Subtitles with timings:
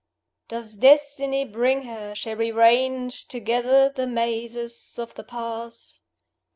[0.47, 2.15] "Does Destiny bring her?
[2.15, 6.01] Shall we range together The mazes of the past?